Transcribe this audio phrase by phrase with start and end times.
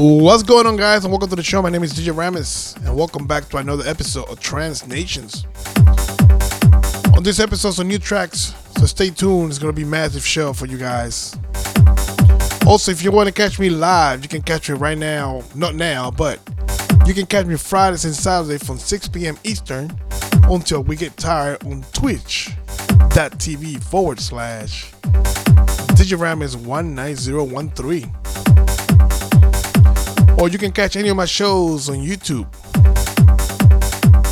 [0.00, 1.60] What's going on, guys, and welcome to the show.
[1.60, 5.44] My name is DJ Aramis, and welcome back to another episode of Trance Nations.
[7.16, 9.50] On this episode, some new tracks, so stay tuned.
[9.50, 11.36] It's gonna be a massive show for you guys.
[12.64, 15.42] Also, if you want to catch me live, you can catch me right now.
[15.56, 16.38] Not now, but
[17.04, 19.36] you can catch me Fridays and Saturdays from 6 p.m.
[19.42, 19.90] Eastern
[20.44, 24.92] until we get tired on Twitch.tv forward slash
[25.96, 28.14] DJ Aramis 19013
[30.40, 32.46] or you can catch any of my shows on YouTube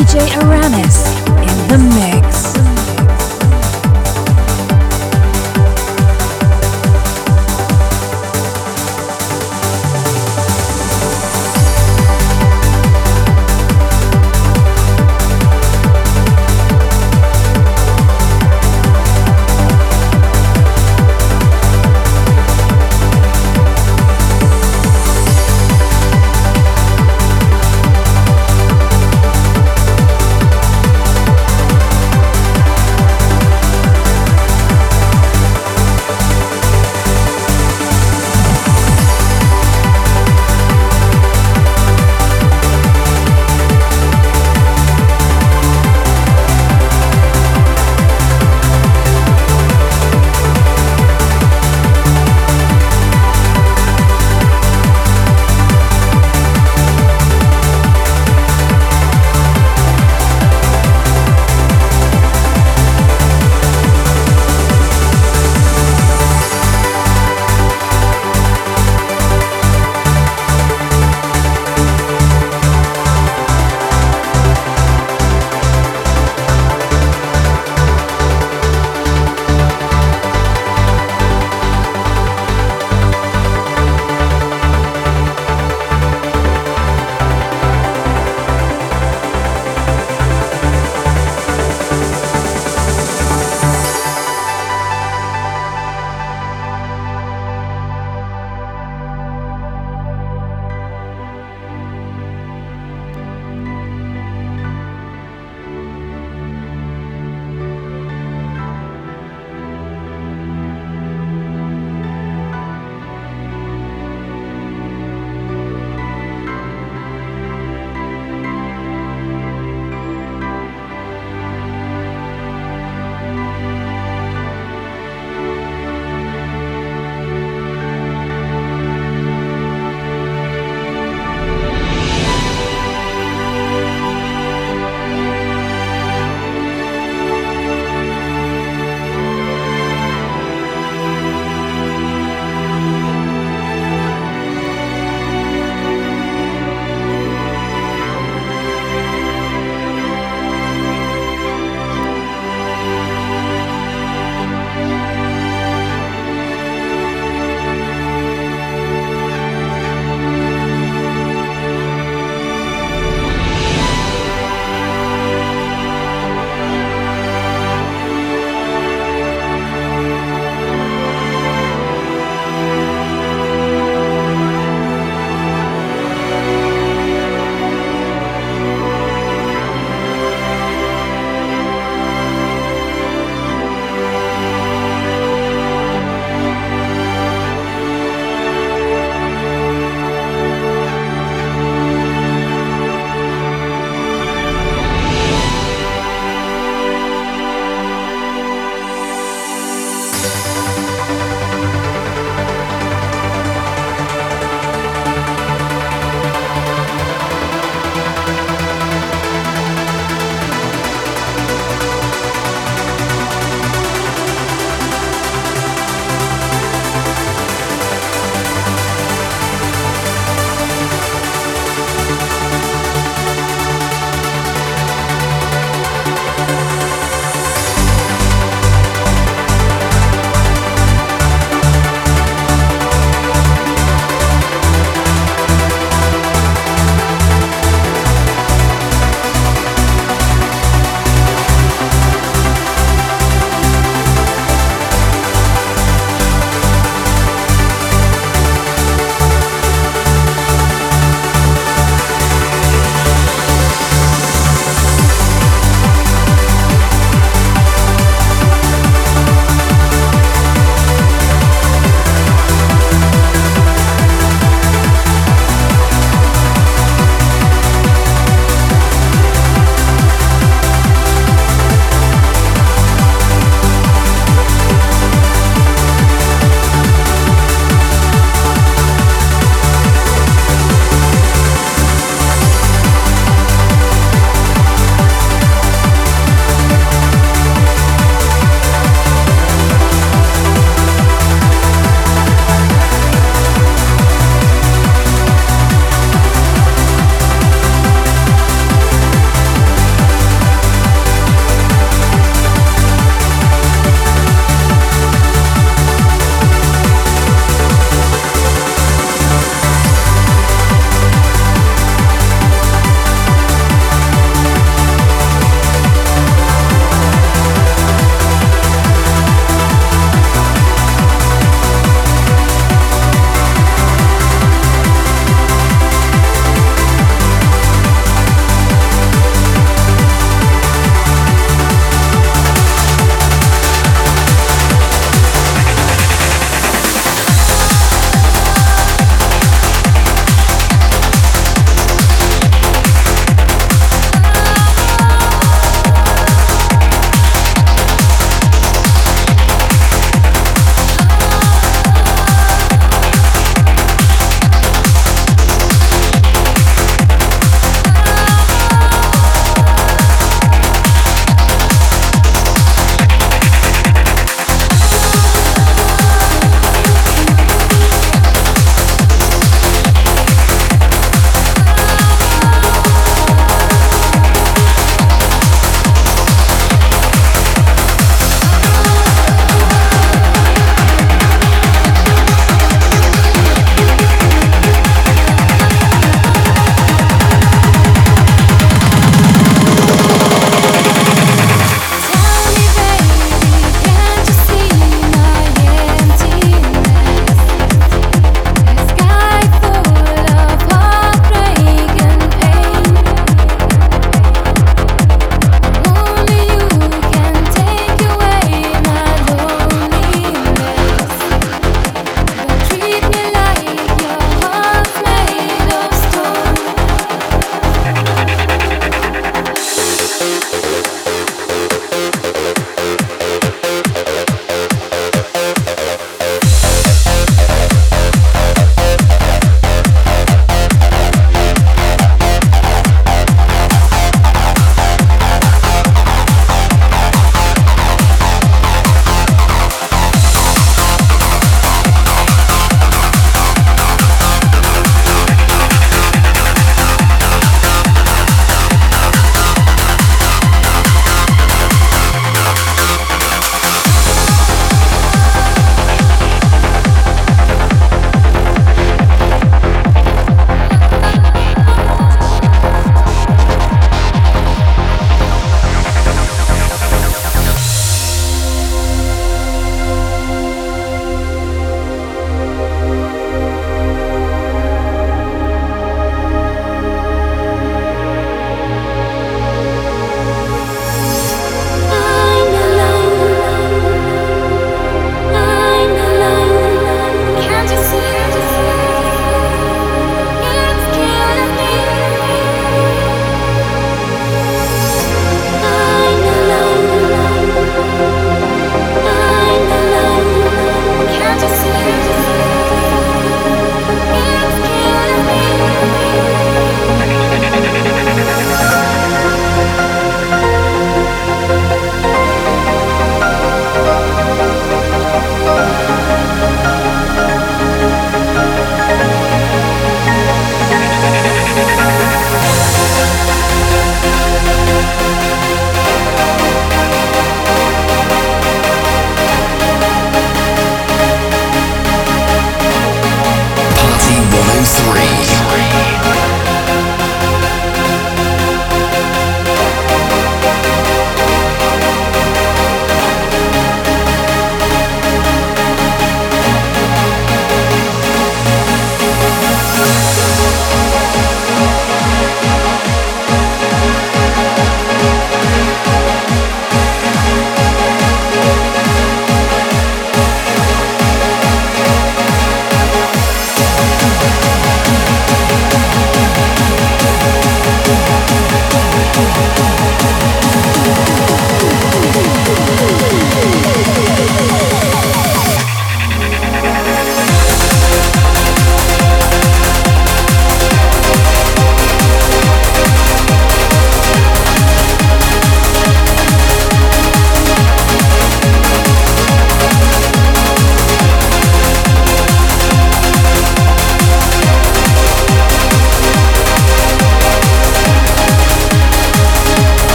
[0.00, 2.29] DJ Aramis in the mix.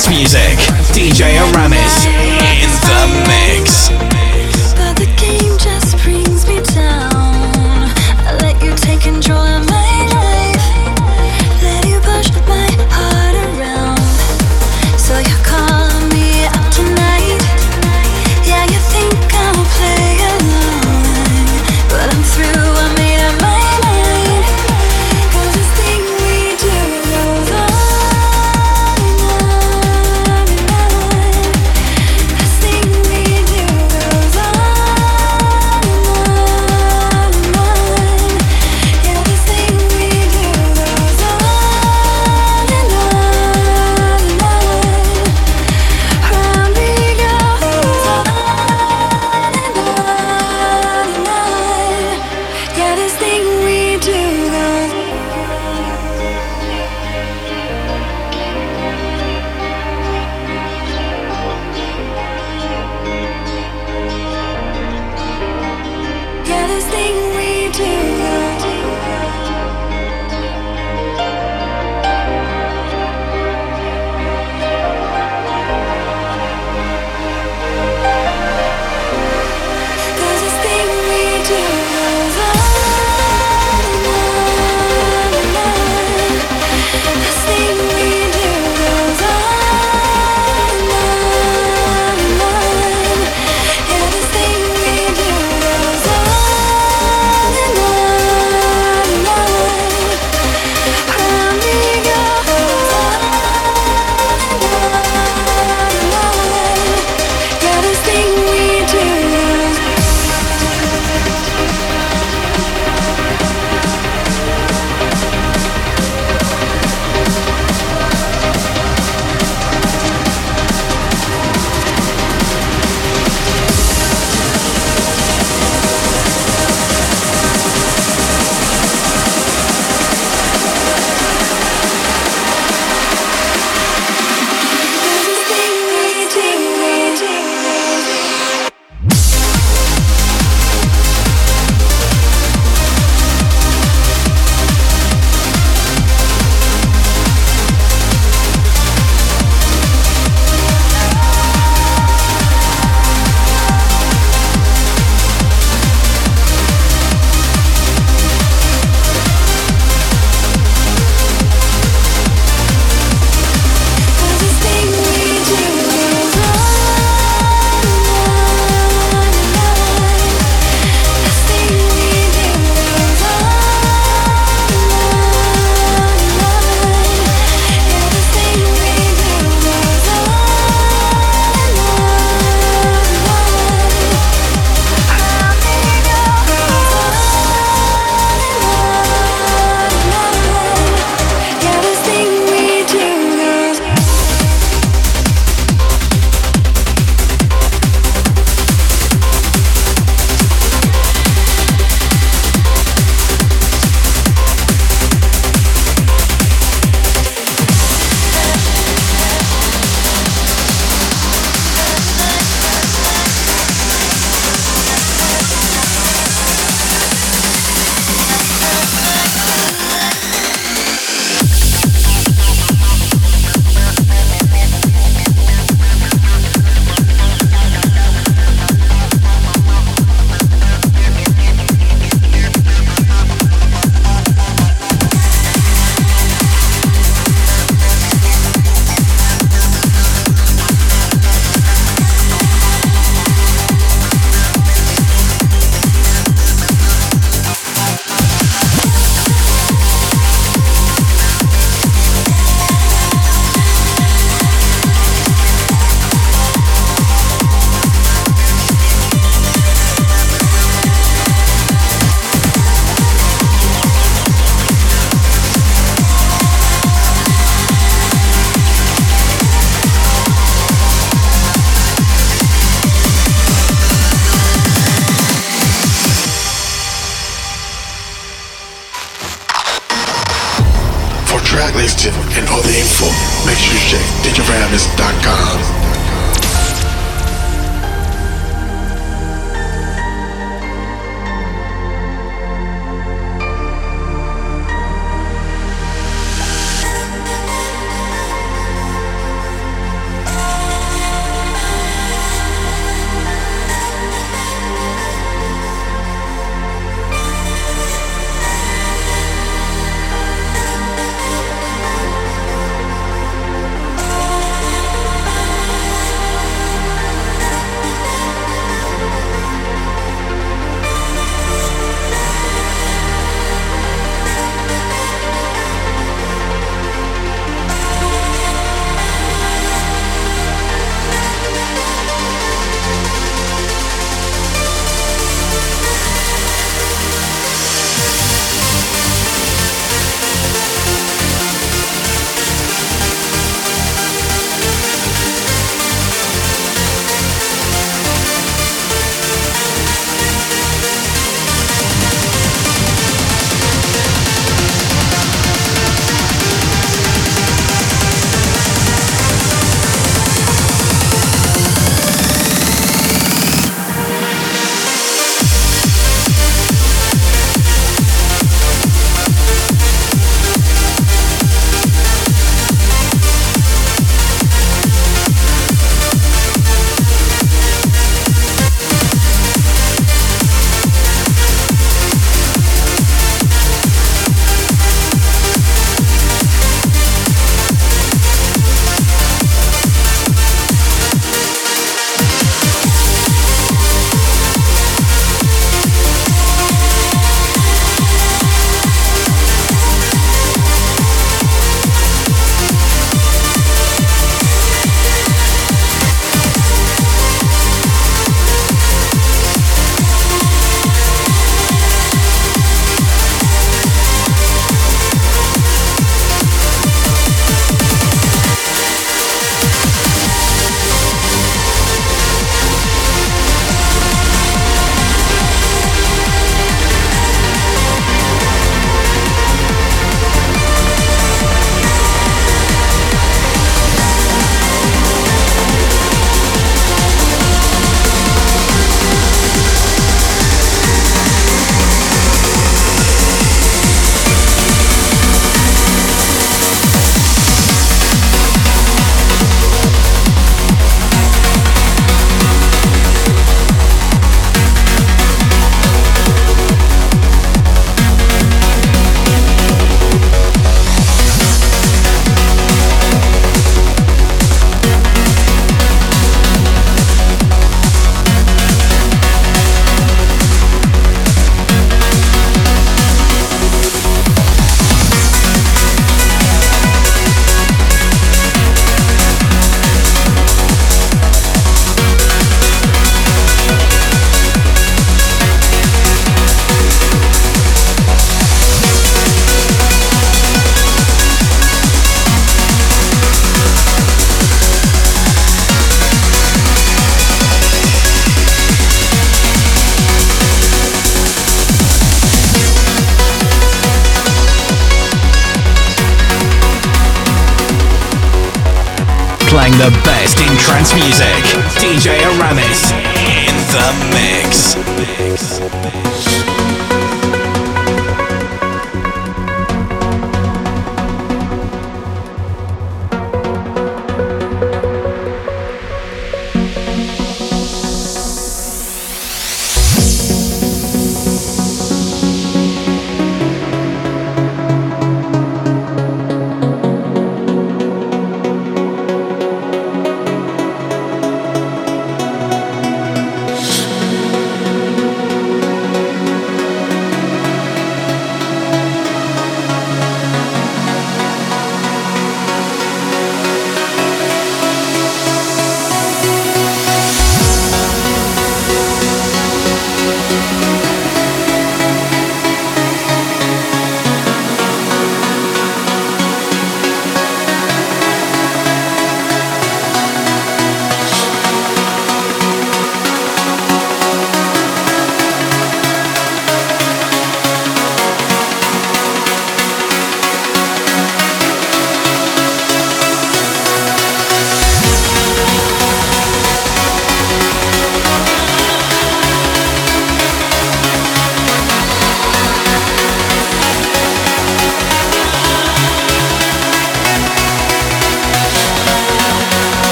[0.00, 0.58] Trance music.
[0.94, 2.29] DJ Aramis